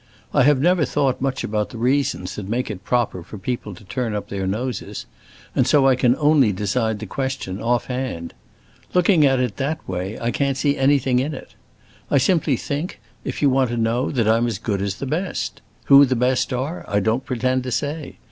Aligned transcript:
I 0.33 0.41
have 0.45 0.59
never 0.59 0.83
thought 0.83 1.21
much 1.21 1.43
about 1.43 1.69
the 1.69 1.77
reasons 1.77 2.35
that 2.35 2.49
make 2.49 2.71
it 2.71 2.83
proper 2.83 3.21
for 3.21 3.37
people 3.37 3.75
to 3.75 3.83
turn 3.83 4.15
up 4.15 4.29
their 4.29 4.47
noses, 4.47 5.05
and 5.55 5.67
so 5.67 5.87
I 5.87 5.93
can 5.93 6.15
only 6.15 6.51
decide 6.51 6.97
the 6.97 7.05
question 7.05 7.61
off 7.61 7.85
hand. 7.85 8.33
Looking 8.95 9.27
at 9.27 9.39
it 9.39 9.43
in 9.51 9.57
that 9.57 9.87
way 9.87 10.17
I 10.19 10.31
can't 10.31 10.57
see 10.57 10.75
anything 10.75 11.19
in 11.19 11.35
it. 11.35 11.53
I 12.09 12.17
simply 12.17 12.57
think, 12.57 12.99
if 13.23 13.43
you 13.43 13.51
want 13.51 13.69
to 13.69 13.77
know, 13.77 14.09
that 14.09 14.27
I'm 14.27 14.47
as 14.47 14.57
good 14.57 14.81
as 14.81 14.95
the 14.95 15.05
best. 15.05 15.61
Who 15.85 16.03
the 16.05 16.15
best 16.15 16.51
are, 16.51 16.83
I 16.87 16.99
don't 16.99 17.23
pretend 17.23 17.61
to 17.65 17.71
say. 17.71 18.15